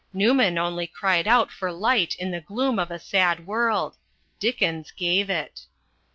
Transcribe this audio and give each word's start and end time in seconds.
Newman 0.13 0.57
only 0.57 0.87
cried 0.87 1.27
out 1.27 1.51
for 1.51 1.71
light 1.71 2.15
in 2.15 2.31
the 2.31 2.41
gloom 2.41 2.79
of 2.79 2.89
a 2.89 2.97
sad 2.97 3.45
world. 3.45 3.97
Dickens 4.39 4.89
gave 4.89 5.29
it. 5.29 5.67